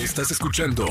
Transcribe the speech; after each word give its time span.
Estás 0.00 0.30
escuchando 0.30 0.86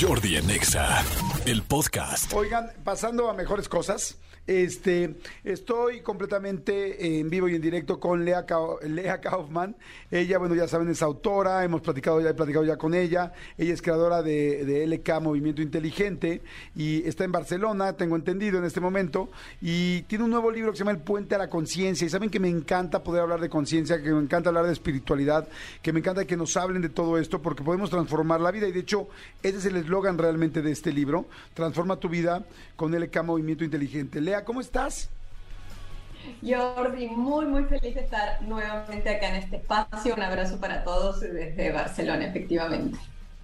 Jordi 0.00 0.36
Anexa, 0.36 1.02
el 1.46 1.62
podcast. 1.64 2.32
Oigan, 2.32 2.70
pasando 2.84 3.28
a 3.28 3.34
mejores 3.34 3.68
cosas. 3.68 4.18
Este, 4.44 5.14
estoy 5.44 6.00
completamente 6.00 7.20
en 7.20 7.30
vivo 7.30 7.48
y 7.48 7.54
en 7.54 7.62
directo 7.62 8.00
con 8.00 8.24
Lea, 8.24 8.44
Lea 8.82 9.20
Kaufman. 9.20 9.76
Ella, 10.10 10.38
bueno, 10.38 10.56
ya 10.56 10.66
saben, 10.66 10.88
es 10.88 11.00
autora, 11.00 11.64
hemos 11.64 11.80
platicado 11.80 12.20
ya, 12.20 12.30
he 12.30 12.34
platicado 12.34 12.64
ya 12.64 12.76
con 12.76 12.92
ella. 12.94 13.32
Ella 13.56 13.72
es 13.72 13.80
creadora 13.80 14.22
de, 14.22 14.64
de 14.64 14.86
LK 14.86 15.20
Movimiento 15.20 15.62
Inteligente 15.62 16.42
y 16.74 17.06
está 17.06 17.22
en 17.22 17.30
Barcelona, 17.30 17.96
tengo 17.96 18.16
entendido 18.16 18.58
en 18.58 18.64
este 18.64 18.80
momento, 18.80 19.30
y 19.60 20.02
tiene 20.02 20.24
un 20.24 20.30
nuevo 20.30 20.50
libro 20.50 20.72
que 20.72 20.78
se 20.78 20.80
llama 20.80 20.90
El 20.90 21.04
Puente 21.04 21.36
a 21.36 21.38
la 21.38 21.48
Conciencia. 21.48 22.04
Y 22.04 22.10
saben 22.10 22.28
que 22.28 22.40
me 22.40 22.48
encanta 22.48 23.04
poder 23.04 23.22
hablar 23.22 23.40
de 23.40 23.48
conciencia, 23.48 24.02
que 24.02 24.10
me 24.10 24.20
encanta 24.20 24.48
hablar 24.48 24.66
de 24.66 24.72
espiritualidad, 24.72 25.46
que 25.82 25.92
me 25.92 26.00
encanta 26.00 26.24
que 26.24 26.36
nos 26.36 26.56
hablen 26.56 26.82
de 26.82 26.88
todo 26.88 27.16
esto, 27.16 27.40
porque 27.40 27.62
podemos 27.62 27.90
transformar 27.90 28.40
la 28.40 28.50
vida. 28.50 28.66
Y 28.66 28.72
de 28.72 28.80
hecho, 28.80 29.08
ese 29.42 29.58
es 29.58 29.66
el 29.66 29.76
eslogan 29.76 30.18
realmente 30.18 30.62
de 30.62 30.72
este 30.72 30.92
libro, 30.92 31.26
Transforma 31.54 31.96
tu 31.96 32.08
vida 32.08 32.44
con 32.76 32.92
LK 32.98 33.22
Movimiento 33.22 33.62
Inteligente. 33.62 34.20
¿Cómo 34.44 34.60
estás? 34.60 35.10
Jordi, 36.42 37.08
muy, 37.08 37.46
muy 37.46 37.64
feliz 37.64 37.94
de 37.94 38.00
estar 38.02 38.40
nuevamente 38.42 39.08
acá 39.08 39.28
en 39.28 39.36
este 39.36 39.56
espacio. 39.56 40.14
Un 40.14 40.22
abrazo 40.22 40.58
para 40.58 40.84
todos 40.84 41.20
desde 41.20 41.72
Barcelona, 41.72 42.26
efectivamente. 42.26 42.98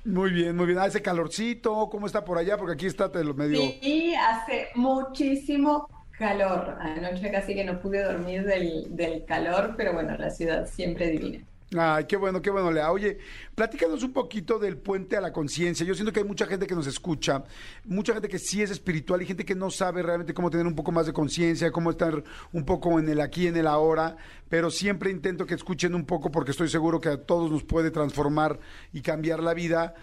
Muy 0.04 0.30
bien, 0.30 0.56
muy 0.56 0.66
bien. 0.66 0.78
Hace 0.78 1.02
calorcito, 1.02 1.88
¿cómo 1.90 2.06
está 2.06 2.24
por 2.24 2.38
allá? 2.38 2.56
Porque 2.56 2.74
aquí 2.74 2.86
está 2.86 3.08
lo 3.08 3.34
medio. 3.34 3.58
Sí, 3.58 4.14
hace 4.14 4.68
muchísimo 4.74 5.88
calor. 6.18 6.76
Anoche 6.80 7.30
casi 7.30 7.54
que 7.54 7.64
no 7.64 7.80
pude 7.80 8.02
dormir 8.02 8.44
del, 8.44 8.96
del 8.96 9.24
calor, 9.24 9.74
pero 9.76 9.92
bueno, 9.92 10.16
la 10.16 10.30
ciudad 10.30 10.66
siempre 10.66 11.08
divina. 11.10 11.44
Ay, 11.76 12.06
qué 12.06 12.16
bueno, 12.16 12.40
qué 12.40 12.48
bueno, 12.48 12.72
Lea. 12.72 12.90
Oye, 12.90 13.18
platícanos 13.54 14.02
un 14.02 14.14
poquito 14.14 14.58
del 14.58 14.78
puente 14.78 15.18
a 15.18 15.20
la 15.20 15.34
conciencia. 15.34 15.84
Yo 15.84 15.94
siento 15.94 16.14
que 16.14 16.20
hay 16.20 16.26
mucha 16.26 16.46
gente 16.46 16.66
que 16.66 16.74
nos 16.74 16.86
escucha, 16.86 17.44
mucha 17.84 18.14
gente 18.14 18.26
que 18.28 18.38
sí 18.38 18.62
es 18.62 18.70
espiritual 18.70 19.20
y 19.20 19.26
gente 19.26 19.44
que 19.44 19.54
no 19.54 19.70
sabe 19.70 20.02
realmente 20.02 20.32
cómo 20.32 20.48
tener 20.48 20.66
un 20.66 20.74
poco 20.74 20.92
más 20.92 21.04
de 21.04 21.12
conciencia, 21.12 21.70
cómo 21.70 21.90
estar 21.90 22.24
un 22.52 22.64
poco 22.64 22.98
en 22.98 23.06
el 23.10 23.20
aquí, 23.20 23.48
en 23.48 23.56
el 23.58 23.66
ahora, 23.66 24.16
pero 24.48 24.70
siempre 24.70 25.10
intento 25.10 25.44
que 25.44 25.54
escuchen 25.54 25.94
un 25.94 26.06
poco 26.06 26.30
porque 26.30 26.52
estoy 26.52 26.68
seguro 26.68 27.02
que 27.02 27.10
a 27.10 27.22
todos 27.22 27.50
nos 27.50 27.64
puede 27.64 27.90
transformar 27.90 28.58
y 28.94 29.02
cambiar 29.02 29.42
la 29.42 29.52
vida, 29.52 29.94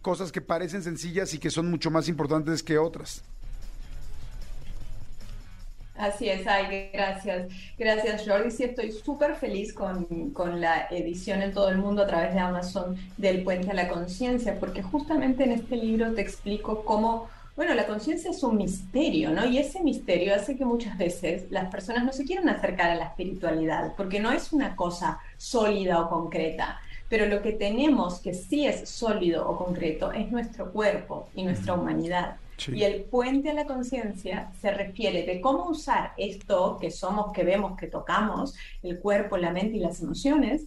cosas 0.00 0.32
que 0.32 0.40
parecen 0.40 0.82
sencillas 0.82 1.34
y 1.34 1.38
que 1.38 1.50
son 1.50 1.70
mucho 1.70 1.90
más 1.90 2.08
importantes 2.08 2.62
que 2.62 2.78
otras. 2.78 3.24
Así 6.00 6.30
es, 6.30 6.46
ay, 6.46 6.88
gracias. 6.94 7.52
Gracias, 7.78 8.26
Jordi. 8.26 8.50
Sí, 8.50 8.64
estoy 8.64 8.90
súper 8.90 9.34
feliz 9.34 9.74
con, 9.74 10.30
con, 10.30 10.58
la 10.58 10.86
edición 10.90 11.42
en 11.42 11.52
todo 11.52 11.68
el 11.68 11.76
mundo 11.76 12.02
a 12.02 12.06
través 12.06 12.32
de 12.32 12.40
Amazon 12.40 12.96
del 13.18 13.44
Puente 13.44 13.70
a 13.70 13.74
la 13.74 13.86
Conciencia, 13.86 14.58
porque 14.58 14.82
justamente 14.82 15.44
en 15.44 15.52
este 15.52 15.76
libro 15.76 16.14
te 16.14 16.22
explico 16.22 16.86
cómo, 16.86 17.28
bueno, 17.54 17.74
la 17.74 17.86
conciencia 17.86 18.30
es 18.30 18.42
un 18.42 18.56
misterio, 18.56 19.30
¿no? 19.30 19.44
Y 19.44 19.58
ese 19.58 19.82
misterio 19.82 20.34
hace 20.34 20.56
que 20.56 20.64
muchas 20.64 20.96
veces 20.96 21.50
las 21.50 21.70
personas 21.70 22.02
no 22.02 22.14
se 22.14 22.24
quieran 22.24 22.48
acercar 22.48 22.92
a 22.92 22.94
la 22.94 23.04
espiritualidad, 23.04 23.92
porque 23.94 24.20
no 24.20 24.32
es 24.32 24.54
una 24.54 24.76
cosa 24.76 25.18
sólida 25.36 26.00
o 26.00 26.08
concreta. 26.08 26.80
Pero 27.10 27.26
lo 27.26 27.42
que 27.42 27.52
tenemos 27.52 28.20
que 28.20 28.32
sí 28.32 28.66
es 28.66 28.88
sólido 28.88 29.46
o 29.46 29.58
concreto 29.58 30.12
es 30.12 30.30
nuestro 30.30 30.72
cuerpo 30.72 31.28
y 31.34 31.42
nuestra 31.42 31.74
humanidad. 31.74 32.36
Y 32.68 32.82
el 32.82 33.02
puente 33.04 33.50
a 33.50 33.54
la 33.54 33.64
conciencia 33.64 34.52
se 34.60 34.70
refiere 34.70 35.24
de 35.24 35.40
cómo 35.40 35.68
usar 35.68 36.12
esto 36.16 36.78
que 36.80 36.90
somos, 36.90 37.32
que 37.32 37.44
vemos, 37.44 37.76
que 37.76 37.86
tocamos, 37.86 38.54
el 38.82 38.98
cuerpo, 38.98 39.36
la 39.36 39.52
mente 39.52 39.76
y 39.76 39.80
las 39.80 40.00
emociones, 40.00 40.66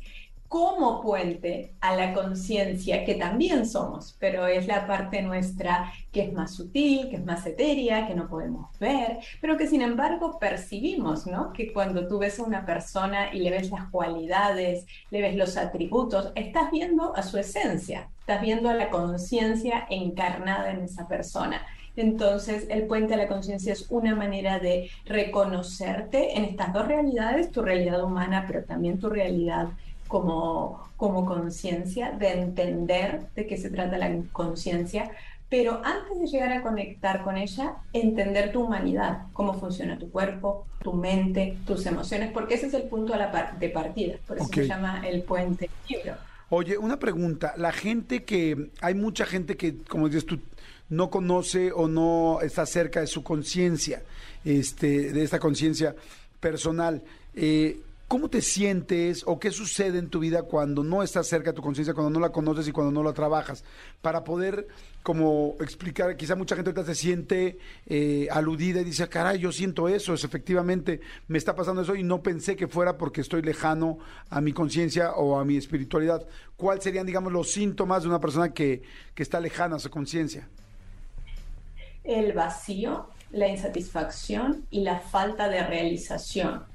como 0.54 1.02
puente 1.02 1.74
a 1.82 1.96
la 1.96 2.14
conciencia 2.14 3.04
que 3.06 3.16
también 3.16 3.66
somos, 3.66 4.16
pero 4.20 4.46
es 4.46 4.68
la 4.68 4.86
parte 4.86 5.24
nuestra 5.24 5.92
que 6.12 6.26
es 6.26 6.32
más 6.32 6.54
sutil, 6.54 7.10
que 7.10 7.16
es 7.16 7.26
más 7.26 7.44
etérea, 7.48 8.06
que 8.06 8.14
no 8.14 8.28
podemos 8.28 8.70
ver, 8.78 9.18
pero 9.42 9.58
que 9.58 9.66
sin 9.66 9.82
embargo 9.82 10.38
percibimos, 10.38 11.26
¿no? 11.26 11.54
Que 11.54 11.74
cuando 11.74 12.08
tú 12.08 12.20
ves 12.20 12.38
a 12.38 12.44
una 12.44 12.68
persona 12.68 13.34
y 13.34 13.40
le 13.40 13.50
ves 13.50 13.72
las 13.72 13.90
cualidades, 13.90 14.86
le 15.10 15.22
ves 15.22 15.36
los 15.36 15.58
atributos, 15.58 16.32
estás 16.36 16.70
viendo 16.70 17.16
a 17.16 17.24
su 17.24 17.40
esencia, 17.40 18.12
estás 18.20 18.40
viendo 18.40 18.70
a 18.70 18.76
la 18.76 18.92
conciencia 18.92 19.88
encarnada 19.90 20.70
en 20.70 20.84
esa 20.84 21.08
persona. 21.08 21.66
Entonces, 21.96 22.68
el 22.70 22.86
puente 22.86 23.16
a 23.16 23.18
la 23.18 23.28
conciencia 23.28 23.74
es 23.74 23.88
una 23.90 24.16
manera 24.16 24.60
de 24.60 24.90
reconocerte 25.06 26.38
en 26.38 26.44
estas 26.46 26.74
dos 26.74 26.88
realidades, 26.88 27.52
tu 27.52 27.64
realidad 27.64 28.04
humana, 28.04 28.46
pero 28.48 28.64
también 28.66 29.00
tu 29.00 29.10
realidad 29.10 29.70
como, 30.14 30.92
como 30.96 31.26
conciencia, 31.26 32.12
de 32.12 32.34
entender 32.34 33.30
de 33.36 33.48
qué 33.48 33.58
se 33.58 33.72
trata 33.72 33.98
la 33.98 34.16
conciencia, 34.32 35.10
pero 35.50 35.82
antes 35.84 36.20
de 36.20 36.28
llegar 36.28 36.54
a 36.54 36.62
conectar 36.62 37.24
con 37.24 37.36
ella, 37.36 37.78
entender 37.94 38.52
tu 38.52 38.62
humanidad, 38.62 39.24
cómo 39.34 39.56
funciona 39.60 39.98
tu 39.98 40.12
cuerpo, 40.12 40.68
tu 40.84 40.94
mente, 40.94 41.58
tus 41.66 41.88
emociones, 41.88 42.32
porque 42.32 42.54
ese 42.54 42.68
es 42.68 42.76
el 42.76 42.84
punto 42.84 43.16
de 43.60 43.70
partida, 43.70 44.18
por 44.28 44.38
eso 44.38 44.48
se 44.54 44.68
llama 44.68 45.02
el 45.04 45.24
puente 45.24 45.68
libro. 45.90 46.14
Oye, 46.50 46.78
una 46.78 47.00
pregunta, 47.00 47.56
la 47.58 47.72
gente 47.72 48.24
que, 48.24 48.70
hay 48.82 48.94
mucha 48.94 49.26
gente 49.26 49.58
que, 49.58 49.78
como 49.78 50.10
dices 50.10 50.28
tú, 50.28 50.40
no 50.90 51.10
conoce 51.10 51.72
o 51.72 51.88
no 51.88 52.40
está 52.42 52.68
cerca 52.68 53.00
de 53.00 53.08
su 53.08 53.24
conciencia, 53.24 54.04
este, 54.46 55.12
de 55.12 55.24
esta 55.24 55.40
conciencia 55.40 55.96
personal. 56.40 57.02
Eh, 57.34 57.80
¿Cómo 58.14 58.30
te 58.30 58.44
sientes 58.44 59.24
o 59.26 59.40
qué 59.40 59.50
sucede 59.50 59.98
en 59.98 60.08
tu 60.08 60.20
vida 60.20 60.44
cuando 60.44 60.84
no 60.84 61.02
estás 61.02 61.26
cerca 61.26 61.50
de 61.50 61.56
tu 61.56 61.64
conciencia, 61.64 61.96
cuando 61.96 62.12
no 62.12 62.20
la 62.20 62.32
conoces 62.32 62.68
y 62.68 62.72
cuando 62.72 62.92
no 62.92 63.02
la 63.02 63.12
trabajas? 63.12 63.64
Para 64.04 64.24
poder 64.24 64.68
como 65.02 65.56
explicar, 65.60 66.16
quizá 66.16 66.36
mucha 66.36 66.56
gente 66.56 66.70
ahorita 66.70 66.86
se 66.86 66.94
siente 66.94 67.58
eh, 67.88 68.28
aludida 68.30 68.82
y 68.82 68.84
dice, 68.84 69.10
caray, 69.10 69.40
yo 69.40 69.52
siento 69.52 69.90
eso, 69.90 70.14
es, 70.14 70.24
efectivamente 70.24 71.02
me 71.28 71.40
está 71.40 71.56
pasando 71.56 71.82
eso 71.82 71.96
y 71.96 72.04
no 72.04 72.22
pensé 72.22 72.56
que 72.56 72.68
fuera 72.68 73.00
porque 73.00 73.22
estoy 73.22 73.42
lejano 73.42 73.98
a 74.30 74.42
mi 74.42 74.54
conciencia 74.54 75.14
o 75.14 75.40
a 75.40 75.44
mi 75.44 75.58
espiritualidad. 75.58 76.24
¿Cuáles 76.56 76.84
serían, 76.84 77.08
digamos, 77.08 77.34
los 77.34 77.52
síntomas 77.52 78.04
de 78.04 78.10
una 78.10 78.20
persona 78.20 78.54
que, 78.54 78.84
que 79.16 79.24
está 79.24 79.40
lejana 79.40 79.78
a 79.78 79.80
su 79.80 79.90
conciencia? 79.90 80.48
el 82.04 82.34
vacío, 82.34 83.08
la 83.32 83.48
insatisfacción 83.48 84.66
y 84.70 84.82
la 84.82 85.00
falta 85.00 85.48
de 85.48 85.66
realización. 85.66 86.72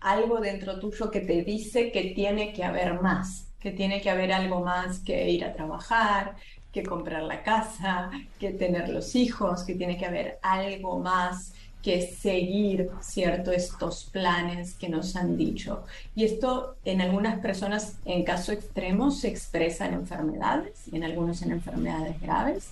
Algo 0.00 0.40
dentro 0.40 0.78
tuyo 0.78 1.10
que 1.10 1.20
te 1.20 1.42
dice 1.42 1.92
que 1.92 2.12
tiene 2.14 2.52
que 2.52 2.64
haber 2.64 3.00
más, 3.00 3.46
que 3.60 3.70
tiene 3.70 4.00
que 4.00 4.10
haber 4.10 4.32
algo 4.32 4.60
más 4.60 5.00
que 5.00 5.30
ir 5.30 5.44
a 5.44 5.52
trabajar, 5.52 6.36
que 6.72 6.82
comprar 6.82 7.22
la 7.22 7.42
casa, 7.42 8.10
que 8.38 8.52
tener 8.52 8.88
los 8.88 9.14
hijos, 9.14 9.64
que 9.64 9.74
tiene 9.74 9.98
que 9.98 10.06
haber 10.06 10.38
algo 10.42 10.98
más 10.98 11.52
que 11.82 12.02
seguir, 12.02 12.90
¿cierto? 13.00 13.52
Estos 13.52 14.04
planes 14.04 14.74
que 14.74 14.88
nos 14.88 15.16
han 15.16 15.36
dicho. 15.36 15.84
Y 16.14 16.24
esto 16.24 16.76
en 16.84 17.00
algunas 17.00 17.40
personas, 17.40 17.96
en 18.04 18.22
caso 18.22 18.52
extremo, 18.52 19.10
se 19.10 19.28
expresa 19.28 19.86
en 19.86 19.94
enfermedades 19.94 20.88
y 20.92 20.96
en 20.96 21.04
algunos 21.04 21.42
en 21.42 21.52
enfermedades 21.52 22.20
graves 22.20 22.70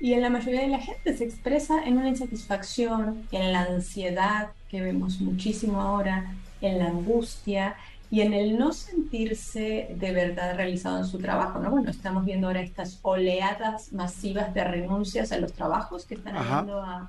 y 0.00 0.14
en 0.14 0.22
la 0.22 0.30
mayoría 0.30 0.62
de 0.62 0.68
la 0.68 0.80
gente 0.80 1.16
se 1.16 1.24
expresa 1.24 1.84
en 1.84 1.98
una 1.98 2.08
insatisfacción, 2.08 3.26
en 3.32 3.52
la 3.52 3.62
ansiedad 3.64 4.48
que 4.70 4.80
vemos 4.80 5.20
muchísimo 5.20 5.80
ahora, 5.80 6.34
en 6.60 6.78
la 6.78 6.86
angustia 6.86 7.76
y 8.10 8.22
en 8.22 8.32
el 8.32 8.58
no 8.58 8.72
sentirse 8.72 9.94
de 9.96 10.12
verdad 10.12 10.56
realizado 10.56 10.98
en 10.98 11.06
su 11.06 11.18
trabajo. 11.18 11.60
¿no? 11.60 11.70
Bueno, 11.70 11.90
estamos 11.90 12.24
viendo 12.24 12.48
ahora 12.48 12.60
estas 12.60 12.98
oleadas 13.02 13.92
masivas 13.92 14.52
de 14.52 14.64
renuncias 14.64 15.30
a 15.32 15.38
los 15.38 15.52
trabajos 15.52 16.06
que 16.06 16.14
están 16.14 16.36
habiendo 16.36 16.80
a 16.80 17.08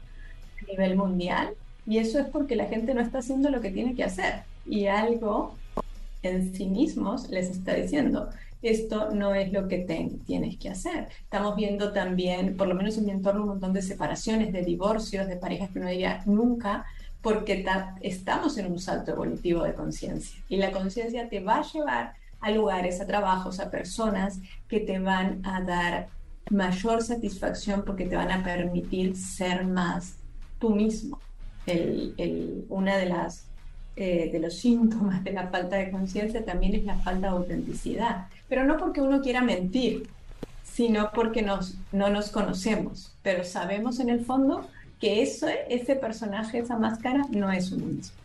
nivel 0.67 0.95
mundial 0.95 1.53
y 1.87 1.97
eso 1.97 2.19
es 2.19 2.27
porque 2.27 2.55
la 2.55 2.65
gente 2.65 2.93
no 2.93 3.01
está 3.01 3.19
haciendo 3.19 3.49
lo 3.49 3.61
que 3.61 3.71
tiene 3.71 3.95
que 3.95 4.03
hacer 4.03 4.43
y 4.65 4.85
algo 4.85 5.55
en 6.21 6.53
sí 6.53 6.67
mismos 6.67 7.29
les 7.29 7.49
está 7.49 7.73
diciendo, 7.73 8.29
esto 8.61 9.09
no 9.11 9.33
es 9.33 9.51
lo 9.51 9.67
que 9.67 9.79
tienes 10.25 10.57
que 10.57 10.69
hacer. 10.69 11.07
Estamos 11.23 11.55
viendo 11.55 11.91
también, 11.93 12.55
por 12.55 12.67
lo 12.67 12.75
menos 12.75 12.97
en 12.97 13.05
mi 13.05 13.11
entorno, 13.11 13.41
un 13.41 13.49
montón 13.49 13.73
de 13.73 13.81
separaciones, 13.81 14.53
de 14.53 14.61
divorcios, 14.61 15.27
de 15.27 15.35
parejas 15.35 15.71
que 15.71 15.79
no 15.79 15.87
diría 15.87 16.21
nunca, 16.27 16.85
porque 17.21 17.65
estamos 18.01 18.57
en 18.57 18.71
un 18.71 18.79
salto 18.79 19.11
evolutivo 19.11 19.63
de 19.63 19.73
conciencia. 19.73 20.41
Y 20.49 20.57
la 20.57 20.71
conciencia 20.71 21.29
te 21.29 21.39
va 21.39 21.59
a 21.59 21.63
llevar 21.63 22.13
a 22.39 22.51
lugares, 22.51 22.99
a 22.99 23.07
trabajos, 23.07 23.59
a 23.59 23.69
personas 23.69 24.39
que 24.67 24.79
te 24.79 24.99
van 24.99 25.45
a 25.45 25.61
dar 25.61 26.07
mayor 26.49 27.03
satisfacción 27.03 27.83
porque 27.85 28.05
te 28.05 28.15
van 28.15 28.31
a 28.31 28.43
permitir 28.43 29.15
ser 29.15 29.65
más 29.65 30.15
tú 30.59 30.71
mismo. 30.71 31.19
una 32.69 32.97
de 32.97 33.05
las 33.05 33.45
eh, 33.97 34.29
de 34.31 34.39
los 34.39 34.55
síntomas 34.55 35.21
de 35.21 35.33
la 35.33 35.49
falta 35.49 35.75
de 35.75 35.91
conciencia 35.91 36.45
también 36.45 36.75
es 36.75 36.85
la 36.85 36.97
falta 36.99 37.27
de 37.27 37.33
autenticidad. 37.33 38.27
Pero 38.47 38.63
no 38.63 38.77
porque 38.77 39.01
uno 39.01 39.21
quiera 39.21 39.41
mentir, 39.41 40.09
sino 40.63 41.11
porque 41.13 41.41
nos, 41.41 41.75
no 41.91 42.09
nos 42.09 42.29
conocemos, 42.29 43.13
pero 43.21 43.43
sabemos 43.43 43.99
en 43.99 44.09
el 44.09 44.23
fondo 44.23 44.67
que 45.01 45.23
eso, 45.23 45.47
ese 45.67 45.95
personaje, 45.95 46.59
esa 46.59 46.77
máscara, 46.77 47.25
no 47.31 47.51
es 47.51 47.71
uno 47.71 47.87
mismo. 47.87 48.15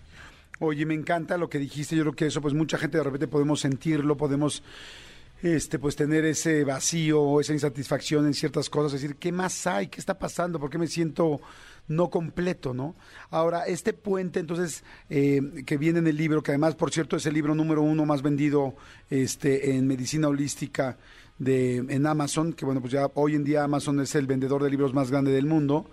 Oye, 0.60 0.86
me 0.86 0.94
encanta 0.94 1.36
lo 1.38 1.48
que 1.48 1.58
dijiste. 1.58 1.96
Yo 1.96 2.02
creo 2.02 2.14
que 2.14 2.26
eso, 2.26 2.40
pues 2.40 2.54
mucha 2.54 2.78
gente 2.78 2.98
de 2.98 3.04
repente 3.04 3.26
podemos 3.26 3.60
sentirlo, 3.60 4.16
podemos 4.16 4.62
este, 5.42 5.78
pues 5.78 5.96
tener 5.96 6.24
ese 6.24 6.64
vacío 6.64 7.20
o 7.20 7.40
esa 7.40 7.52
insatisfacción 7.52 8.26
en 8.26 8.34
ciertas 8.34 8.70
cosas, 8.70 8.92
decir, 8.92 9.16
¿qué 9.16 9.32
más 9.32 9.66
hay? 9.66 9.88
¿Qué 9.88 10.00
está 10.00 10.18
pasando? 10.18 10.60
¿Por 10.60 10.70
qué 10.70 10.78
me 10.78 10.86
siento 10.86 11.40
no 11.88 12.10
completo, 12.10 12.74
¿no? 12.74 12.94
Ahora, 13.30 13.64
este 13.64 13.92
puente, 13.92 14.40
entonces, 14.40 14.82
eh, 15.08 15.40
que 15.64 15.76
viene 15.76 16.00
en 16.00 16.06
el 16.06 16.16
libro, 16.16 16.42
que 16.42 16.50
además, 16.50 16.74
por 16.74 16.90
cierto, 16.90 17.16
es 17.16 17.26
el 17.26 17.34
libro 17.34 17.54
número 17.54 17.82
uno 17.82 18.04
más 18.04 18.22
vendido 18.22 18.74
este, 19.08 19.76
en 19.76 19.86
medicina 19.86 20.28
holística 20.28 20.96
de, 21.38 21.76
en 21.76 22.06
Amazon, 22.06 22.52
que 22.52 22.64
bueno, 22.64 22.80
pues 22.80 22.92
ya 22.92 23.08
hoy 23.14 23.34
en 23.34 23.44
día 23.44 23.62
Amazon 23.62 24.00
es 24.00 24.14
el 24.14 24.26
vendedor 24.26 24.62
de 24.62 24.70
libros 24.70 24.94
más 24.94 25.10
grande 25.10 25.30
del 25.30 25.46
mundo. 25.46 25.86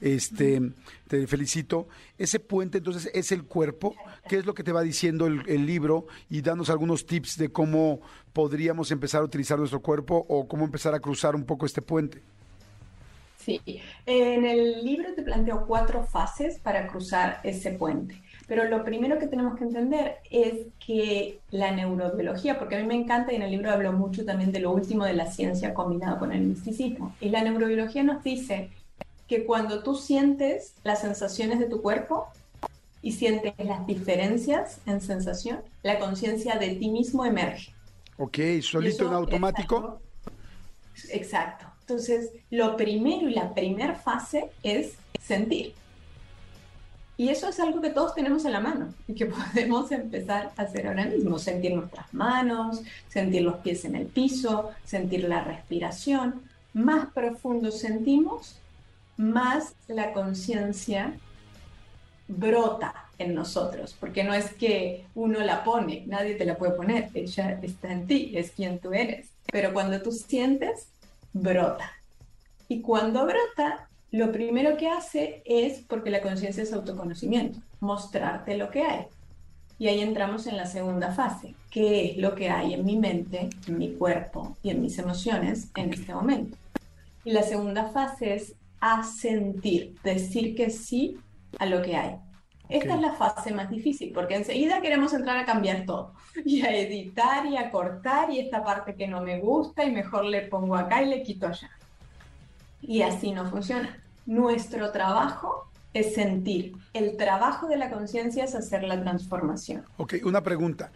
Este, 0.00 0.60
te 1.08 1.26
felicito. 1.26 1.88
Ese 2.18 2.40
puente 2.40 2.78
entonces 2.78 3.10
es 3.14 3.32
el 3.32 3.44
cuerpo. 3.44 3.94
¿Qué 4.28 4.38
es 4.38 4.46
lo 4.46 4.54
que 4.54 4.62
te 4.62 4.72
va 4.72 4.82
diciendo 4.82 5.26
el, 5.26 5.66
libro? 5.66 6.06
Y 6.28 6.42
danos 6.42 6.70
algunos 6.70 7.06
tips 7.06 7.38
de 7.38 7.50
cómo 7.50 8.00
podríamos 8.32 8.90
empezar 8.90 9.22
a 9.22 9.24
utilizar 9.24 9.58
nuestro 9.58 9.80
cuerpo 9.80 10.24
o 10.28 10.46
cómo 10.46 10.64
empezar 10.64 10.94
a 10.94 11.00
cruzar 11.00 11.34
un 11.34 11.44
poco 11.44 11.66
este 11.66 11.82
puente. 11.82 12.20
Sí, 13.38 13.60
en 14.06 14.44
el 14.44 14.84
libro 14.84 15.14
te 15.14 15.22
planteo 15.22 15.66
cuatro 15.66 16.02
fases 16.04 16.58
para 16.58 16.88
cruzar 16.88 17.38
ese 17.44 17.70
puente. 17.70 18.20
Pero 18.48 18.64
lo 18.64 18.84
primero 18.84 19.18
que 19.18 19.28
tenemos 19.28 19.56
que 19.56 19.64
entender 19.64 20.16
es 20.30 20.66
que 20.84 21.38
la 21.50 21.70
neurobiología, 21.70 22.58
porque 22.58 22.76
a 22.76 22.80
mí 22.80 22.86
me 22.86 22.94
encanta 22.94 23.32
y 23.32 23.36
en 23.36 23.42
el 23.42 23.52
libro 23.52 23.70
hablo 23.70 23.92
mucho 23.92 24.24
también 24.24 24.52
de 24.52 24.60
lo 24.60 24.72
último 24.72 25.04
de 25.04 25.14
la 25.14 25.30
ciencia 25.30 25.74
combinado 25.74 26.18
con 26.18 26.32
el 26.32 26.42
misticismo, 26.42 27.14
y 27.20 27.28
la 27.28 27.42
neurobiología 27.42 28.02
nos 28.02 28.22
dice 28.22 28.70
que 29.28 29.44
cuando 29.44 29.82
tú 29.82 29.94
sientes 29.94 30.74
las 30.84 31.00
sensaciones 31.00 31.58
de 31.58 31.66
tu 31.66 31.82
cuerpo 31.82 32.28
y 33.02 33.12
sientes 33.12 33.54
las 33.58 33.86
diferencias 33.86 34.78
en 34.86 35.00
sensación, 35.00 35.60
la 35.82 35.98
conciencia 35.98 36.56
de 36.56 36.74
ti 36.76 36.90
mismo 36.90 37.24
emerge. 37.24 37.72
Ok, 38.18 38.38
solito 38.62 39.06
en 39.06 39.12
automático. 39.12 40.00
Exacto. 41.10 41.66
Entonces, 41.80 42.32
lo 42.50 42.76
primero 42.76 43.28
y 43.28 43.34
la 43.34 43.54
primera 43.54 43.94
fase 43.94 44.50
es 44.62 44.94
sentir. 45.20 45.74
Y 47.18 47.30
eso 47.30 47.48
es 47.48 47.58
algo 47.60 47.80
que 47.80 47.90
todos 47.90 48.14
tenemos 48.14 48.44
en 48.44 48.52
la 48.52 48.60
mano 48.60 48.92
y 49.08 49.14
que 49.14 49.26
podemos 49.54 49.90
empezar 49.92 50.52
a 50.56 50.62
hacer 50.62 50.86
ahora 50.86 51.06
mismo. 51.06 51.38
Sentir 51.38 51.74
nuestras 51.74 52.12
manos, 52.12 52.82
sentir 53.08 53.42
los 53.42 53.56
pies 53.56 53.84
en 53.84 53.96
el 53.96 54.06
piso, 54.06 54.70
sentir 54.84 55.24
la 55.24 55.42
respiración. 55.42 56.42
Más 56.74 57.06
profundo 57.12 57.70
sentimos, 57.70 58.56
más 59.16 59.74
la 59.88 60.12
conciencia 60.12 61.14
brota 62.28 63.06
en 63.18 63.34
nosotros, 63.34 63.96
porque 63.98 64.24
no 64.24 64.34
es 64.34 64.52
que 64.54 65.06
uno 65.14 65.40
la 65.40 65.64
pone, 65.64 66.04
nadie 66.06 66.34
te 66.34 66.44
la 66.44 66.58
puede 66.58 66.72
poner, 66.72 67.08
ella 67.14 67.58
está 67.62 67.92
en 67.92 68.06
ti, 68.06 68.32
es 68.34 68.50
quien 68.50 68.78
tú 68.78 68.92
eres. 68.92 69.30
Pero 69.50 69.72
cuando 69.72 70.02
tú 70.02 70.12
sientes, 70.12 70.88
brota. 71.32 71.92
Y 72.68 72.80
cuando 72.80 73.24
brota, 73.24 73.88
lo 74.10 74.32
primero 74.32 74.76
que 74.76 74.88
hace 74.88 75.42
es, 75.44 75.82
porque 75.88 76.10
la 76.10 76.20
conciencia 76.20 76.62
es 76.62 76.72
autoconocimiento, 76.72 77.60
mostrarte 77.80 78.56
lo 78.56 78.70
que 78.70 78.82
hay. 78.82 79.06
Y 79.78 79.88
ahí 79.88 80.00
entramos 80.00 80.46
en 80.46 80.56
la 80.56 80.66
segunda 80.66 81.12
fase, 81.12 81.54
qué 81.70 82.10
es 82.10 82.16
lo 82.16 82.34
que 82.34 82.48
hay 82.48 82.74
en 82.74 82.84
mi 82.84 82.96
mente, 82.96 83.50
en 83.66 83.78
mi 83.78 83.92
cuerpo 83.92 84.56
y 84.62 84.70
en 84.70 84.80
mis 84.80 84.98
emociones 84.98 85.68
en 85.76 85.92
este 85.92 86.14
momento. 86.14 86.56
Y 87.24 87.32
la 87.32 87.42
segunda 87.42 87.88
fase 87.88 88.34
es 88.34 88.54
asentir, 88.94 89.94
decir 90.02 90.54
que 90.54 90.70
sí 90.70 91.18
a 91.58 91.66
lo 91.66 91.82
que 91.82 91.96
hay. 91.96 92.16
Esta 92.68 92.94
es 92.94 93.00
la 93.00 93.12
fase 93.12 93.52
más 93.52 93.70
difícil, 93.70 94.12
porque 94.12 94.34
enseguida 94.34 94.80
queremos 94.80 95.12
entrar 95.12 95.36
a 95.36 95.44
cambiar 95.44 95.84
todo, 95.86 96.14
y 96.44 96.62
a 96.62 96.76
editar 96.76 97.46
y 97.46 97.56
a 97.56 97.70
cortar, 97.70 98.30
y 98.30 98.40
esta 98.40 98.64
parte 98.64 98.94
que 98.96 99.06
no 99.06 99.20
me 99.20 99.38
gusta, 99.38 99.84
y 99.84 99.92
mejor 99.92 100.24
le 100.24 100.42
pongo 100.42 100.74
acá 100.74 101.02
y 101.02 101.08
le 101.08 101.22
quito 101.22 101.46
allá. 101.46 101.70
Y 102.82 103.02
así 103.02 103.32
no 103.32 103.48
funciona. 103.48 104.02
Nuestro 104.26 104.90
trabajo 104.90 105.70
es 105.94 106.14
sentir. 106.14 106.76
El 106.92 107.16
trabajo 107.16 107.68
de 107.68 107.76
la 107.76 107.90
conciencia 107.90 108.44
es 108.44 108.54
hacer 108.54 108.82
la 108.82 109.00
transformación. 109.00 109.84
Ok, 109.96 110.14
una 110.24 110.42
pregunta. 110.42 110.92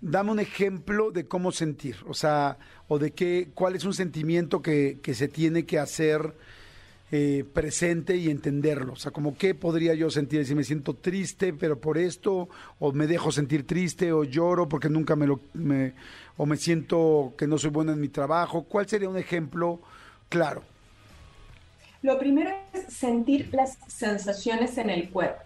Dame 0.00 0.30
un 0.30 0.40
ejemplo 0.40 1.10
de 1.10 1.26
cómo 1.26 1.52
sentir, 1.52 1.96
o 2.06 2.12
sea, 2.12 2.58
o 2.86 2.98
de 2.98 3.12
qué, 3.12 3.50
cuál 3.54 3.74
es 3.74 3.84
un 3.84 3.94
sentimiento 3.94 4.60
que, 4.60 5.00
que 5.02 5.14
se 5.14 5.26
tiene 5.26 5.64
que 5.64 5.78
hacer 5.78 6.34
eh, 7.12 7.44
presente 7.52 8.16
y 8.16 8.30
entenderlo. 8.30 8.94
O 8.94 8.96
sea, 8.96 9.12
como 9.12 9.36
qué 9.36 9.54
podría 9.54 9.94
yo 9.94 10.10
sentir 10.10 10.44
si 10.44 10.54
me 10.54 10.64
siento 10.64 10.94
triste, 10.94 11.52
pero 11.52 11.80
por 11.80 11.98
esto, 11.98 12.48
o 12.80 12.92
me 12.92 13.06
dejo 13.06 13.30
sentir 13.30 13.66
triste, 13.66 14.12
o 14.12 14.24
lloro 14.24 14.68
porque 14.68 14.88
nunca 14.88 15.14
me 15.14 15.26
lo, 15.26 15.40
o 16.36 16.46
me 16.46 16.56
siento 16.56 17.34
que 17.38 17.46
no 17.46 17.58
soy 17.58 17.70
bueno 17.70 17.92
en 17.92 18.00
mi 18.00 18.08
trabajo. 18.08 18.64
¿Cuál 18.64 18.88
sería 18.88 19.08
un 19.08 19.18
ejemplo 19.18 19.80
claro? 20.28 20.62
Lo 22.02 22.18
primero 22.18 22.50
es 22.72 22.92
sentir 22.92 23.50
las 23.52 23.78
sensaciones 23.88 24.78
en 24.78 24.90
el 24.90 25.10
cuerpo, 25.10 25.42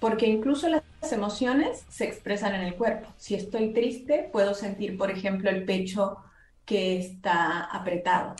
porque 0.00 0.26
incluso 0.26 0.68
las 0.68 0.82
emociones 1.12 1.84
se 1.88 2.04
expresan 2.04 2.54
en 2.54 2.62
el 2.62 2.74
cuerpo. 2.74 3.08
Si 3.16 3.34
estoy 3.34 3.72
triste, 3.72 4.28
puedo 4.32 4.54
sentir, 4.54 4.96
por 4.96 5.10
ejemplo, 5.10 5.50
el 5.50 5.64
pecho 5.64 6.18
que 6.64 6.98
está 6.98 7.64
apretado. 7.64 8.36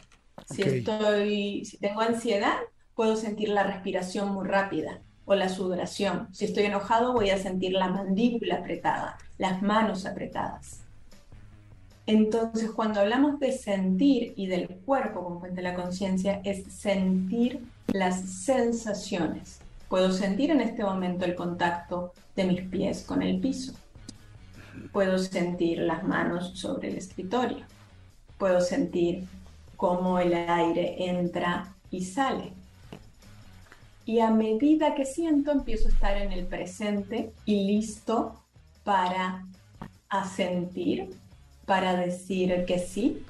Si 0.50 0.62
estoy, 0.62 1.64
si 1.64 1.78
tengo 1.78 2.00
ansiedad, 2.00 2.56
puedo 2.94 3.16
sentir 3.16 3.48
la 3.48 3.64
respiración 3.64 4.32
muy 4.32 4.46
rápida 4.46 5.00
o 5.24 5.34
la 5.34 5.48
sudoración. 5.48 6.28
Si 6.32 6.44
estoy 6.44 6.64
enojado, 6.64 7.12
voy 7.12 7.30
a 7.30 7.38
sentir 7.38 7.72
la 7.72 7.88
mandíbula 7.88 8.56
apretada, 8.56 9.16
las 9.38 9.62
manos 9.62 10.06
apretadas. 10.06 10.80
Entonces, 12.06 12.70
cuando 12.70 13.00
hablamos 13.00 13.40
de 13.40 13.52
sentir 13.52 14.34
y 14.36 14.46
del 14.46 14.68
cuerpo, 14.68 15.24
como 15.24 15.40
cuenta 15.40 15.62
la 15.62 15.74
conciencia, 15.74 16.42
es 16.44 16.64
sentir 16.70 17.64
las 17.88 18.20
sensaciones. 18.20 19.60
Puedo 19.88 20.12
sentir 20.12 20.50
en 20.50 20.60
este 20.60 20.84
momento 20.84 21.24
el 21.24 21.34
contacto 21.34 22.12
de 22.36 22.44
mis 22.44 22.62
pies 22.62 23.04
con 23.04 23.22
el 23.22 23.40
piso. 23.40 23.72
Puedo 24.92 25.18
sentir 25.18 25.78
las 25.78 26.04
manos 26.04 26.58
sobre 26.58 26.88
el 26.88 26.98
escritorio. 26.98 27.64
Puedo 28.36 28.60
sentir 28.60 29.24
cómo 29.76 30.18
el 30.18 30.34
aire 30.34 30.96
entra 31.08 31.74
y 31.90 32.04
sale. 32.04 32.52
Y 34.06 34.20
a 34.20 34.30
medida 34.30 34.94
que 34.94 35.06
siento, 35.06 35.50
empiezo 35.50 35.88
a 35.88 35.92
estar 35.92 36.16
en 36.16 36.32
el 36.32 36.46
presente 36.46 37.32
y 37.46 37.66
listo 37.66 38.40
para 38.84 39.46
asentir, 40.08 41.10
para 41.64 41.96
decir 41.96 42.64
que 42.66 42.78
sí. 42.78 43.24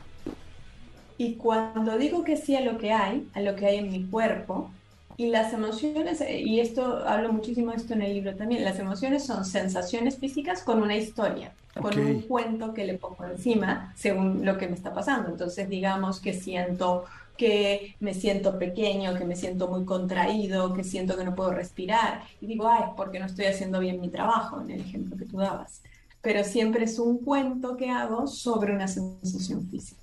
Y 1.16 1.34
cuando 1.34 1.96
digo 1.96 2.24
que 2.24 2.36
sí 2.36 2.56
a 2.56 2.60
lo 2.60 2.78
que 2.78 2.92
hay, 2.92 3.28
a 3.34 3.40
lo 3.40 3.54
que 3.54 3.66
hay 3.66 3.76
en 3.76 3.90
mi 3.90 4.04
cuerpo, 4.04 4.70
y 5.16 5.28
las 5.28 5.52
emociones, 5.52 6.22
y 6.28 6.60
esto 6.60 7.06
hablo 7.06 7.32
muchísimo 7.32 7.70
de 7.70 7.76
esto 7.78 7.94
en 7.94 8.02
el 8.02 8.14
libro 8.14 8.34
también, 8.34 8.64
las 8.64 8.78
emociones 8.78 9.24
son 9.24 9.44
sensaciones 9.44 10.18
físicas 10.18 10.62
con 10.62 10.82
una 10.82 10.96
historia 10.96 11.52
con 11.80 11.98
un 11.98 12.20
cuento 12.22 12.72
que 12.72 12.84
le 12.84 12.94
pongo 12.94 13.24
encima 13.24 13.92
según 13.96 14.44
lo 14.44 14.56
que 14.58 14.68
me 14.68 14.74
está 14.74 14.94
pasando. 14.94 15.30
Entonces, 15.30 15.68
digamos 15.68 16.20
que 16.20 16.32
siento 16.32 17.04
que 17.36 17.96
me 17.98 18.14
siento 18.14 18.58
pequeño, 18.58 19.16
que 19.18 19.24
me 19.24 19.34
siento 19.34 19.66
muy 19.66 19.84
contraído, 19.84 20.72
que 20.72 20.84
siento 20.84 21.16
que 21.16 21.24
no 21.24 21.34
puedo 21.34 21.52
respirar. 21.52 22.22
Y 22.40 22.46
digo, 22.46 22.68
ay, 22.68 22.84
porque 22.96 23.18
no 23.18 23.26
estoy 23.26 23.46
haciendo 23.46 23.80
bien 23.80 24.00
mi 24.00 24.08
trabajo, 24.08 24.60
en 24.60 24.70
el 24.70 24.80
ejemplo 24.80 25.16
que 25.16 25.24
tú 25.24 25.38
dabas. 25.38 25.82
Pero 26.22 26.44
siempre 26.44 26.84
es 26.84 26.98
un 26.98 27.18
cuento 27.18 27.76
que 27.76 27.90
hago 27.90 28.28
sobre 28.28 28.72
una 28.72 28.86
sensación 28.86 29.68
física. 29.68 30.00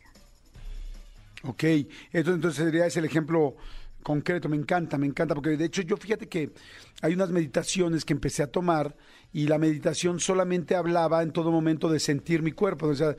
Ok, 1.43 1.63
entonces 2.11 2.55
sería 2.55 2.85
ese 2.85 2.99
el 2.99 3.05
ejemplo 3.05 3.55
concreto, 4.01 4.49
me 4.49 4.57
encanta, 4.57 4.97
me 4.97 5.07
encanta, 5.07 5.35
porque 5.35 5.57
de 5.57 5.65
hecho 5.65 5.81
yo 5.81 5.97
fíjate 5.97 6.27
que 6.27 6.51
hay 7.01 7.13
unas 7.13 7.29
meditaciones 7.29 8.05
que 8.05 8.13
empecé 8.13 8.43
a 8.43 8.47
tomar 8.47 8.95
y 9.33 9.47
la 9.47 9.57
meditación 9.57 10.19
solamente 10.19 10.75
hablaba 10.75 11.23
en 11.23 11.31
todo 11.31 11.51
momento 11.51 11.89
de 11.89 11.99
sentir 11.99 12.41
mi 12.41 12.51
cuerpo, 12.51 12.87
o 12.87 12.95
sea, 12.95 13.15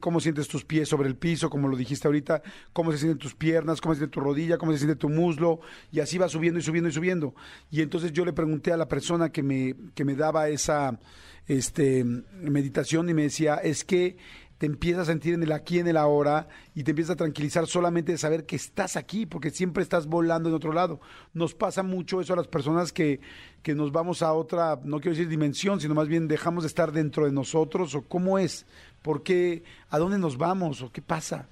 cómo 0.00 0.20
sientes 0.20 0.48
tus 0.48 0.64
pies 0.64 0.88
sobre 0.88 1.08
el 1.08 1.16
piso, 1.16 1.50
como 1.50 1.68
lo 1.68 1.76
dijiste 1.76 2.08
ahorita, 2.08 2.42
cómo 2.72 2.90
se 2.90 2.98
sienten 2.98 3.18
tus 3.18 3.34
piernas, 3.34 3.80
cómo 3.80 3.94
se 3.94 4.00
siente 4.00 4.14
tu 4.14 4.20
rodilla, 4.20 4.56
cómo 4.56 4.72
se 4.72 4.78
siente 4.78 4.96
tu 4.96 5.10
muslo, 5.10 5.60
y 5.92 6.00
así 6.00 6.16
va 6.16 6.28
subiendo 6.28 6.58
y 6.58 6.62
subiendo 6.62 6.88
y 6.88 6.92
subiendo. 6.92 7.34
Y 7.70 7.82
entonces 7.82 8.12
yo 8.12 8.24
le 8.24 8.32
pregunté 8.32 8.72
a 8.72 8.76
la 8.76 8.88
persona 8.88 9.30
que 9.30 9.42
me, 9.42 9.74
que 9.94 10.04
me 10.04 10.14
daba 10.14 10.48
esa 10.48 10.98
este, 11.46 12.04
meditación 12.04 13.08
y 13.08 13.14
me 13.14 13.22
decía, 13.22 13.56
es 13.56 13.84
que 13.84 14.16
te 14.64 14.68
empiezas 14.68 15.02
a 15.02 15.12
sentir 15.12 15.34
en 15.34 15.42
el 15.42 15.52
aquí, 15.52 15.78
en 15.78 15.88
el 15.88 15.98
ahora, 15.98 16.48
y 16.74 16.84
te 16.84 16.92
empiezas 16.92 17.12
a 17.12 17.16
tranquilizar 17.16 17.66
solamente 17.66 18.12
de 18.12 18.16
saber 18.16 18.46
que 18.46 18.56
estás 18.56 18.96
aquí, 18.96 19.26
porque 19.26 19.50
siempre 19.50 19.82
estás 19.82 20.06
volando 20.06 20.48
en 20.48 20.54
otro 20.54 20.72
lado. 20.72 21.00
Nos 21.34 21.54
pasa 21.54 21.82
mucho 21.82 22.22
eso 22.22 22.32
a 22.32 22.36
las 22.36 22.48
personas 22.48 22.90
que, 22.90 23.20
que 23.62 23.74
nos 23.74 23.92
vamos 23.92 24.22
a 24.22 24.32
otra, 24.32 24.80
no 24.82 25.00
quiero 25.00 25.10
decir 25.10 25.28
dimensión, 25.28 25.82
sino 25.82 25.94
más 25.94 26.08
bien 26.08 26.28
dejamos 26.28 26.64
de 26.64 26.68
estar 26.68 26.92
dentro 26.92 27.26
de 27.26 27.32
nosotros, 27.32 27.94
o 27.94 28.08
cómo 28.08 28.38
es, 28.38 28.64
por 29.02 29.22
qué, 29.22 29.64
a 29.90 29.98
dónde 29.98 30.16
nos 30.16 30.38
vamos, 30.38 30.80
o 30.80 30.90
qué 30.90 31.02
pasa. 31.02 31.46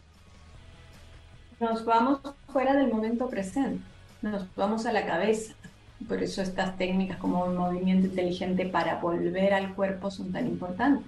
Nos 1.60 1.84
vamos 1.84 2.18
fuera 2.50 2.74
del 2.74 2.90
momento 2.90 3.28
presente, 3.28 3.84
nos 4.22 4.46
vamos 4.56 4.86
a 4.86 4.92
la 4.94 5.04
cabeza. 5.04 5.52
Por 6.08 6.22
eso 6.22 6.42
estas 6.42 6.76
técnicas 6.76 7.16
como 7.18 7.44
un 7.44 7.56
movimiento 7.56 8.06
inteligente 8.06 8.66
para 8.66 8.96
volver 8.96 9.54
al 9.54 9.74
cuerpo 9.74 10.10
son 10.10 10.32
tan 10.32 10.46
importantes 10.46 11.06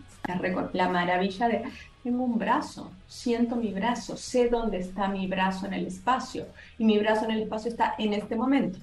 La 0.73 0.89
maravilla 0.89 1.49
de, 1.49 1.63
tengo 2.03 2.25
un 2.25 2.39
brazo, 2.39 2.93
siento 3.07 3.57
mi 3.57 3.73
brazo, 3.73 4.17
sé 4.17 4.49
dónde 4.49 4.79
está 4.79 5.09
mi 5.09 5.27
brazo 5.27 5.67
en 5.67 5.75
el 5.75 5.87
espacio 5.87 6.47
y 6.79 6.85
mi 6.85 6.99
brazo 6.99 7.25
en 7.25 7.33
el 7.33 7.43
espacio 7.43 7.71
está 7.71 7.95
en 7.99 8.13
este 8.13 8.37
momento. 8.37 8.79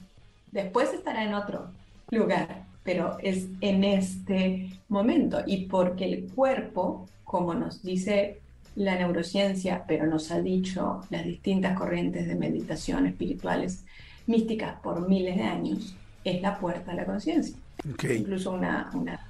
Después 0.51 0.94
estará 0.94 1.24
en 1.24 1.34
otro 1.34 1.70
lugar, 2.10 2.63
pero 2.84 3.18
es 3.20 3.48
en 3.62 3.84
este 3.84 4.70
momento 4.89 5.41
y 5.46 5.65
porque 5.65 6.06
el 6.06 6.27
cuerpo, 6.34 7.08
como 7.24 7.53
nos 7.53 7.84
dice 7.84 8.39
la 8.75 8.96
neurociencia, 8.96 9.84
pero 9.88 10.08
nos 10.08 10.32
ha 10.32 10.41
dicho 10.41 11.01
las 11.10 11.25
distintas 11.25 11.77
corrientes 11.77 12.27
de 12.27 12.36
meditación 12.36 13.06
espirituales 13.06 13.86
místicas 14.27 14.80
por 14.82 15.08
miles 15.08 15.36
de 15.36 15.44
años, 15.44 15.96
es 16.23 16.41
la 16.41 16.59
puerta 16.59 16.91
a 16.91 16.95
la 16.95 17.05
conciencia. 17.05 17.55
Incluso 17.83 18.51
una, 18.51 18.89
una, 18.93 19.27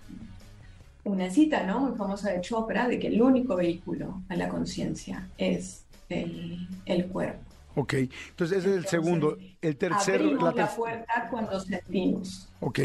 una, 1.03 1.29
cita 1.29 1.63
¿no? 1.63 1.79
muy 1.79 1.97
famosa 1.97 2.31
de 2.31 2.41
Chopra 2.41 2.87
de 2.87 2.99
que 2.99 3.07
el 3.07 3.21
único 3.21 3.55
vehículo 3.55 4.21
a 4.29 4.35
la 4.35 4.49
conciencia 4.49 5.27
es 5.37 5.85
el, 6.09 6.67
el, 6.85 7.07
cuerpo. 7.07 7.39
Ok, 7.75 7.93
entonces 7.93 8.59
ese 8.59 8.71
es 8.71 8.77
el 8.77 8.85
segundo. 8.87 9.37
El 9.61 9.77
tercero. 9.77 10.33
la, 10.33 10.51
la 10.51 10.67
puerta 10.67 11.27
cuando 11.29 11.59
sentimos. 11.59 12.49
Ok, 12.59 12.79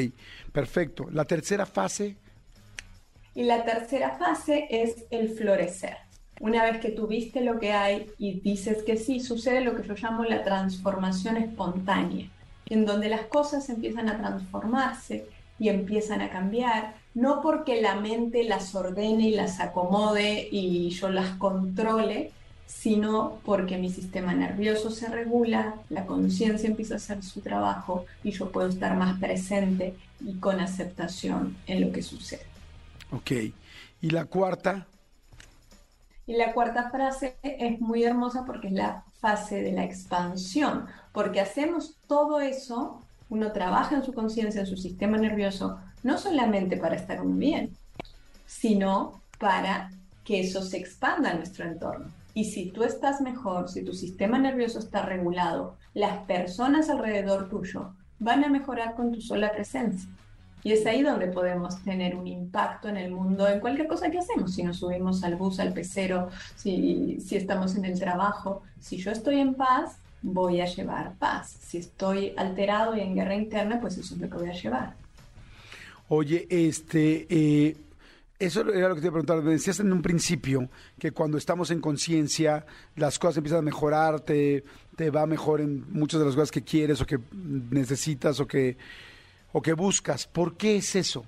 perfecto. 0.52 1.08
La 1.10 1.25
tercera 1.25 1.66
fase. 1.66 2.16
Y 3.34 3.42
la 3.42 3.64
tercera 3.64 4.16
fase 4.16 4.66
es 4.70 5.04
el 5.10 5.30
florecer. 5.30 5.96
Una 6.40 6.64
vez 6.64 6.80
que 6.80 6.90
tú 6.90 7.06
viste 7.06 7.40
lo 7.40 7.58
que 7.58 7.72
hay 7.72 8.10
y 8.18 8.40
dices 8.40 8.82
que 8.82 8.96
sí, 8.96 9.20
sucede 9.20 9.62
lo 9.62 9.75
que 9.75 9.86
yo 9.86 9.94
llamo 9.94 10.25
la 10.25 10.42
transformación 10.42 11.38
espontánea, 11.38 12.28
en 12.66 12.85
donde 12.85 13.08
las 13.08 13.23
cosas 13.23 13.68
empiezan 13.68 14.08
a 14.08 14.18
transformarse 14.18 15.26
y 15.58 15.68
empiezan 15.68 16.20
a 16.20 16.30
cambiar, 16.30 16.94
no 17.14 17.40
porque 17.40 17.80
la 17.80 17.94
mente 17.96 18.44
las 18.44 18.75
ordene 18.75 19.28
y 19.28 19.35
las 19.35 19.61
acomode 19.61 20.49
y 20.50 20.90
yo 20.90 21.08
las 21.08 21.30
controle, 21.37 22.32
sino 22.66 23.38
porque 23.44 23.78
mi 23.78 23.90
sistema 23.90 24.35
nervioso 24.35 24.90
se 24.90 25.08
regula, 25.08 25.76
la 25.88 26.04
conciencia 26.04 26.68
empieza 26.68 26.94
a 26.94 26.96
hacer 26.99 27.23
su 27.23 27.40
trabajo 27.40 28.04
y 28.23 28.32
yo 28.32 28.50
puedo 28.50 28.68
estar 28.68 28.96
más 28.96 29.18
presente 29.18 29.94
y 30.20 30.35
con 30.35 30.61
aceptación 30.61 31.56
en 31.66 31.80
lo 31.80 31.92
que 31.92 32.02
sucede. 32.02 32.44
Ok. 33.12 33.30
¿Y 34.02 34.11
la 34.11 34.25
cuarta? 34.25 34.87
Y 36.26 36.37
la 36.37 36.52
cuarta 36.52 36.90
frase 36.90 37.37
es 37.42 37.80
muy 37.80 38.02
hermosa 38.02 38.44
porque 38.44 38.66
es 38.66 38.75
la 38.75 39.04
fase 39.20 39.62
de 39.62 39.73
la 39.73 39.85
expansión, 39.85 40.87
porque 41.12 41.40
hacemos 41.40 41.96
todo 42.06 42.40
eso, 42.40 43.02
uno 43.28 43.52
trabaja 43.52 43.96
en 43.96 44.04
su 44.04 44.12
conciencia, 44.12 44.61
en 44.61 44.66
su 44.66 44.76
sistema 44.76 45.16
nervioso, 45.16 45.78
no 46.02 46.18
solamente 46.18 46.76
para 46.76 46.96
estar 46.96 47.25
muy 47.25 47.38
bien, 47.38 47.76
sino 48.46 49.20
para 49.38 49.90
que 50.25 50.40
eso 50.40 50.62
se 50.62 50.76
expanda 50.76 51.30
en 51.30 51.38
nuestro 51.38 51.64
entorno. 51.64 52.11
Y 52.35 52.44
si 52.44 52.70
tú 52.70 52.85
estás 52.85 53.20
mejor, 53.20 53.68
si 53.68 53.82
tu 53.82 53.94
sistema 53.94 54.38
nervioso 54.38 54.78
está 54.78 55.02
regulado, 55.02 55.76
las 55.94 56.18
personas 56.25 56.90
alrededor 56.90 57.49
tuyo 57.49 57.94
van 58.18 58.44
a 58.44 58.49
mejorar 58.49 58.94
con 58.94 59.12
tu 59.12 59.20
sola 59.20 59.52
presencia. 59.52 60.08
Y 60.66 60.73
es 60.73 60.85
ahí 60.85 61.00
donde 61.00 61.28
podemos 61.28 61.80
tener 61.85 62.16
un 62.16 62.26
impacto 62.26 62.88
en 62.88 62.96
el 62.96 63.12
mundo, 63.12 63.46
en 63.46 63.61
cualquier 63.61 63.87
cosa 63.87 64.11
que 64.11 64.18
hacemos. 64.18 64.52
Si 64.52 64.64
nos 64.64 64.78
subimos 64.78 65.23
al 65.23 65.37
bus, 65.37 65.61
al 65.61 65.73
pecero, 65.73 66.28
si, 66.56 67.18
si 67.20 67.37
estamos 67.37 67.76
en 67.76 67.85
el 67.85 67.96
trabajo. 67.96 68.64
Si 68.80 68.96
yo 68.96 69.12
estoy 69.12 69.38
en 69.38 69.54
paz, 69.54 69.99
voy 70.23 70.61
a 70.61 70.66
llevar 70.66 71.14
paz. 71.20 71.56
Si 71.61 71.78
estoy 71.78 72.32
alterado 72.37 72.96
y 72.96 73.00
en 73.00 73.14
guerra 73.14 73.37
interna, 73.37 73.80
pues 73.80 73.96
eso 73.96 74.16
es 74.16 74.20
lo 74.20 74.28
que 74.28 74.38
voy 74.38 74.49
a 74.49 74.54
llevar. 74.54 74.96
Oye, 76.08 76.49
este, 76.50 77.28
eh, 77.30 77.76
eso 78.37 78.68
era 78.68 78.88
lo 78.88 78.96
que 78.96 79.02
te 79.02 79.06
iba 79.06 79.20
a 79.20 79.23
preguntar. 79.23 79.40
Me 79.44 79.52
decías 79.52 79.78
en 79.78 79.92
un 79.92 80.02
principio 80.02 80.68
que 80.99 81.12
cuando 81.12 81.38
estamos 81.38 81.70
en 81.70 81.80
conciencia, 81.80 82.66
las 82.96 83.20
cosas 83.20 83.37
empiezan 83.37 83.61
a 83.61 83.62
mejorar, 83.62 84.18
te, 84.18 84.64
te 84.96 85.11
va 85.11 85.26
mejor 85.26 85.61
en 85.61 85.85
muchas 85.92 86.18
de 86.18 86.26
las 86.26 86.35
cosas 86.35 86.50
que 86.50 86.62
quieres 86.62 87.00
o 87.00 87.06
que 87.06 87.20
necesitas 87.70 88.40
o 88.40 88.49
que 88.49 88.76
o 89.53 89.62
que 89.62 89.73
buscas. 89.73 90.26
¿Por 90.26 90.57
qué 90.57 90.76
es 90.76 90.95
eso? 90.95 91.25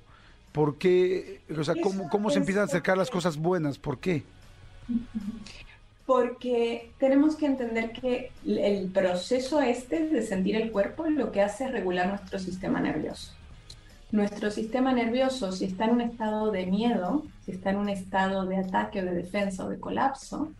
¿Por 0.52 0.78
qué? 0.78 1.40
O 1.56 1.64
sea, 1.64 1.74
¿cómo, 1.82 2.08
cómo 2.08 2.30
se 2.30 2.38
empiezan 2.38 2.62
a 2.62 2.66
acercar 2.66 2.96
las 2.96 3.10
cosas 3.10 3.36
buenas? 3.36 3.78
¿Por 3.78 3.98
qué? 3.98 4.24
Porque 6.06 6.90
tenemos 6.98 7.36
que 7.36 7.46
entender 7.46 7.92
que 7.92 8.32
el 8.46 8.88
proceso 8.88 9.60
este 9.60 10.08
de 10.08 10.22
sentir 10.22 10.56
el 10.56 10.72
cuerpo 10.72 11.06
lo 11.06 11.30
que 11.32 11.42
hace 11.42 11.66
es 11.66 11.72
regular 11.72 12.08
nuestro 12.08 12.38
sistema 12.38 12.80
nervioso. 12.80 13.32
Nuestro 14.10 14.50
sistema 14.50 14.92
nervioso, 14.92 15.52
si 15.52 15.66
está 15.66 15.84
en 15.84 15.90
un 15.90 16.00
estado 16.00 16.50
de 16.50 16.64
miedo, 16.64 17.24
si 17.44 17.52
está 17.52 17.70
en 17.70 17.76
un 17.76 17.90
estado 17.90 18.46
de 18.46 18.56
ataque 18.56 19.02
o 19.02 19.04
de 19.04 19.12
defensa 19.12 19.66
o 19.66 19.68
de 19.68 19.78
colapso, 19.78 20.50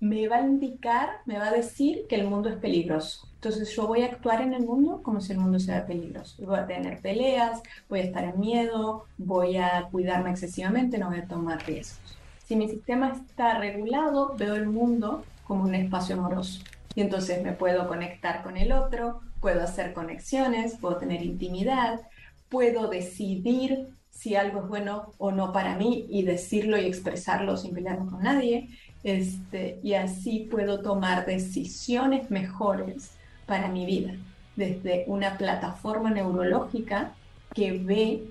me 0.00 0.28
va 0.28 0.36
a 0.36 0.46
indicar, 0.46 1.20
me 1.24 1.38
va 1.38 1.48
a 1.48 1.52
decir 1.52 2.06
que 2.08 2.16
el 2.16 2.26
mundo 2.26 2.48
es 2.48 2.56
peligroso. 2.56 3.28
Entonces 3.34 3.74
yo 3.74 3.86
voy 3.86 4.02
a 4.02 4.06
actuar 4.06 4.42
en 4.42 4.54
el 4.54 4.64
mundo 4.64 5.02
como 5.02 5.20
si 5.20 5.32
el 5.32 5.38
mundo 5.38 5.58
sea 5.58 5.86
peligroso. 5.86 6.44
Voy 6.44 6.58
a 6.58 6.66
tener 6.66 7.00
peleas, 7.00 7.62
voy 7.88 8.00
a 8.00 8.04
estar 8.04 8.24
en 8.24 8.38
miedo, 8.40 9.04
voy 9.18 9.56
a 9.56 9.88
cuidarme 9.90 10.30
excesivamente, 10.30 10.98
no 10.98 11.08
voy 11.08 11.18
a 11.18 11.28
tomar 11.28 11.64
riesgos. 11.66 12.16
Si 12.44 12.56
mi 12.56 12.68
sistema 12.68 13.12
está 13.12 13.58
regulado, 13.58 14.34
veo 14.36 14.54
el 14.54 14.66
mundo 14.66 15.24
como 15.44 15.64
un 15.64 15.74
espacio 15.74 16.16
amoroso. 16.16 16.60
Y 16.94 17.00
entonces 17.02 17.42
me 17.42 17.52
puedo 17.52 17.88
conectar 17.88 18.42
con 18.42 18.56
el 18.56 18.72
otro, 18.72 19.20
puedo 19.40 19.62
hacer 19.62 19.92
conexiones, 19.92 20.76
puedo 20.78 20.96
tener 20.96 21.22
intimidad, 21.22 22.00
puedo 22.48 22.88
decidir 22.88 23.88
si 24.10 24.34
algo 24.34 24.60
es 24.60 24.68
bueno 24.68 25.12
o 25.18 25.30
no 25.30 25.52
para 25.52 25.76
mí 25.76 26.06
y 26.08 26.22
decirlo 26.22 26.78
y 26.78 26.86
expresarlo 26.86 27.56
sin 27.56 27.74
pelearme 27.74 28.10
con 28.10 28.22
nadie. 28.22 28.70
Este, 29.06 29.78
y 29.84 29.94
así 29.94 30.48
puedo 30.50 30.80
tomar 30.80 31.26
decisiones 31.26 32.28
mejores 32.28 33.12
para 33.46 33.68
mi 33.68 33.86
vida, 33.86 34.16
desde 34.56 35.04
una 35.06 35.38
plataforma 35.38 36.10
neurológica 36.10 37.12
que 37.54 37.78
ve, 37.78 38.24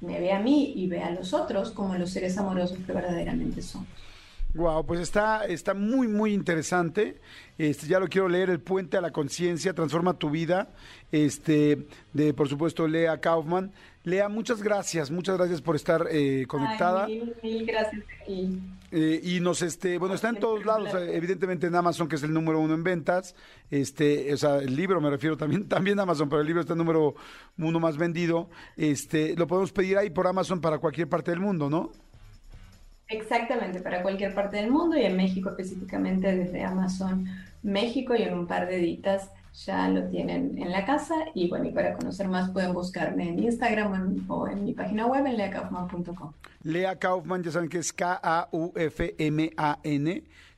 me 0.00 0.18
ve 0.18 0.32
a 0.32 0.38
mí 0.38 0.72
y 0.74 0.86
ve 0.86 1.02
a 1.02 1.10
los 1.10 1.34
otros 1.34 1.72
como 1.72 1.94
los 1.96 2.08
seres 2.08 2.38
amorosos 2.38 2.78
que 2.86 2.90
verdaderamente 2.90 3.60
somos. 3.60 3.86
Wow, 4.54 4.86
pues 4.86 5.00
está, 5.00 5.44
está 5.44 5.74
muy, 5.74 6.08
muy 6.08 6.32
interesante. 6.32 7.20
Este, 7.58 7.86
ya 7.86 8.00
lo 8.00 8.08
quiero 8.08 8.30
leer, 8.30 8.48
El 8.48 8.60
Puente 8.60 8.96
a 8.96 9.02
la 9.02 9.10
Conciencia, 9.10 9.74
Transforma 9.74 10.14
tu 10.14 10.30
Vida, 10.30 10.70
este, 11.12 11.86
de, 12.14 12.32
por 12.32 12.48
supuesto, 12.48 12.88
Lea 12.88 13.20
Kaufman. 13.20 13.72
Lea, 14.08 14.28
muchas 14.28 14.62
gracias, 14.62 15.10
muchas 15.10 15.36
gracias 15.36 15.60
por 15.60 15.76
estar 15.76 16.06
eh, 16.10 16.44
conectada. 16.48 17.06
mil, 17.06 17.34
mil, 17.42 17.66
gracias 17.66 18.02
eh, 18.90 19.20
y 19.22 19.40
nos, 19.40 19.60
este, 19.60 19.98
bueno, 19.98 20.14
está 20.14 20.30
en 20.30 20.36
todos 20.36 20.64
lados, 20.64 20.88
evidentemente 20.94 21.66
en 21.66 21.74
Amazon, 21.74 22.08
que 22.08 22.16
es 22.16 22.22
el 22.22 22.32
número 22.32 22.58
uno 22.58 22.74
en 22.74 22.82
ventas. 22.82 23.34
Este, 23.70 24.32
o 24.32 24.36
sea, 24.36 24.56
el 24.58 24.74
libro 24.74 25.00
me 25.00 25.10
refiero 25.10 25.36
también, 25.36 25.68
también 25.68 26.00
Amazon, 26.00 26.28
pero 26.28 26.40
el 26.40 26.46
libro 26.46 26.62
está 26.62 26.72
el 26.72 26.78
número 26.78 27.14
uno 27.58 27.80
más 27.80 27.98
vendido. 27.98 28.48
Este, 28.76 29.36
lo 29.36 29.46
podemos 29.46 29.72
pedir 29.72 29.98
ahí 29.98 30.10
por 30.10 30.26
Amazon 30.26 30.60
para 30.60 30.78
cualquier 30.78 31.08
parte 31.08 31.30
del 31.30 31.40
mundo, 31.40 31.68
¿no? 31.68 31.90
Exactamente, 33.08 33.80
para 33.80 34.02
cualquier 34.02 34.34
parte 34.34 34.56
del 34.56 34.70
mundo 34.70 34.96
y 34.96 35.02
en 35.02 35.16
México 35.16 35.50
específicamente 35.50 36.34
desde 36.34 36.62
Amazon 36.62 37.26
México 37.62 38.14
y 38.14 38.22
en 38.22 38.34
un 38.34 38.46
par 38.46 38.68
de 38.68 38.76
editas 38.76 39.30
ya 39.64 39.88
lo 39.88 40.04
tienen 40.08 40.56
en 40.58 40.70
la 40.70 40.84
casa 40.84 41.14
y 41.34 41.48
bueno, 41.48 41.64
y 41.66 41.72
para 41.72 41.94
conocer 41.94 42.28
más 42.28 42.50
pueden 42.50 42.72
buscarme 42.72 43.28
en 43.28 43.42
Instagram 43.42 44.24
o 44.28 44.46
en, 44.48 44.64
mi 44.64 44.72
página 44.72 45.06
web 45.06 45.26
en 45.26 45.36
leakaufman.com. 45.36 46.32
Lea 46.62 46.96
Kaufman, 46.96 47.42
ya 47.42 47.50
saben 47.50 47.68
que 47.68 47.78
es 47.78 47.92
K-A-U-F-M-A-N. 47.92 48.62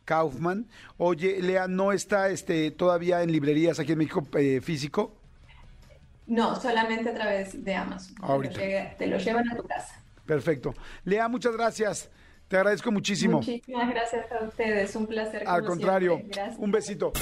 Kaufman. 0.05 0.67
Oye, 0.97 1.41
Lea, 1.41 1.69
¿no 1.69 1.93
está 1.93 2.31
este, 2.31 2.73
todavía 2.73 3.23
en 3.23 3.31
librerías 3.31 3.79
aquí 3.79 3.93
en 3.93 3.99
México 3.99 4.27
eh, 4.37 4.61
físico? 4.61 5.15
No, 6.27 6.61
solamente 6.61 7.11
a 7.11 7.15
través 7.15 7.65
de 7.65 7.75
Amazon. 7.75 8.17
te 8.99 9.07
lo 9.07 9.19
llevan 9.19 9.49
a 9.51 9.57
tu 9.57 9.63
casa. 9.63 10.03
Perfecto. 10.27 10.75
Lea, 11.05 11.29
muchas 11.29 11.55
gracias. 11.57 12.11
Te 12.51 12.57
agradezco 12.57 12.91
muchísimo. 12.91 13.37
Muchísimas 13.37 13.89
gracias 13.91 14.27
a 14.33 14.45
ustedes, 14.45 14.97
un 14.97 15.07
placer. 15.07 15.45
Al 15.47 15.65
contrario, 15.65 16.21
un 16.59 16.73
besito. 16.73 17.13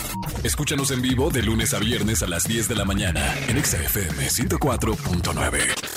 Escúchanos 0.43 0.91
en 0.91 1.03
vivo 1.03 1.29
de 1.29 1.43
lunes 1.43 1.75
a 1.75 1.79
viernes 1.79 2.23
a 2.23 2.27
las 2.27 2.49
10 2.49 2.67
de 2.67 2.75
la 2.75 2.87
mañana 2.87 3.35
en 3.47 3.63
XFM 3.63 4.27
104.9. 4.27 5.88